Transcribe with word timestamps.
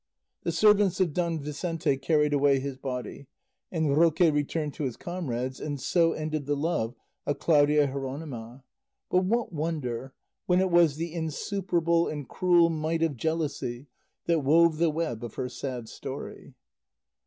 The 0.41 0.51
servants 0.51 0.99
of 0.99 1.13
Don 1.13 1.39
Vicente 1.39 1.95
carried 1.95 2.33
away 2.33 2.59
his 2.59 2.75
body, 2.75 3.27
and 3.71 3.95
Roque 3.95 4.17
returned 4.19 4.73
to 4.73 4.83
his 4.85 4.97
comrades, 4.97 5.59
and 5.59 5.79
so 5.79 6.13
ended 6.13 6.47
the 6.47 6.55
love 6.55 6.95
of 7.27 7.37
Claudia 7.37 7.85
Jeronima; 7.85 8.63
but 9.11 9.25
what 9.25 9.53
wonder, 9.53 10.15
when 10.47 10.59
it 10.59 10.71
was 10.71 10.95
the 10.95 11.13
insuperable 11.13 12.07
and 12.07 12.27
cruel 12.27 12.71
might 12.71 13.03
of 13.03 13.15
jealousy 13.15 13.85
that 14.25 14.39
wove 14.39 14.79
the 14.79 14.89
web 14.89 15.23
of 15.23 15.35
her 15.35 15.47
sad 15.47 15.87
story? 15.87 16.55